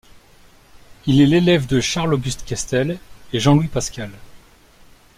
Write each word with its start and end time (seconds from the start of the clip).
Il 1.05 1.21
est 1.21 1.27
l'élève 1.27 1.67
de 1.67 1.79
Charles-Auguste 1.79 2.43
Questel 2.43 2.97
et 3.33 3.39
Jean-Louis 3.39 3.67
Pascal. 3.67 4.09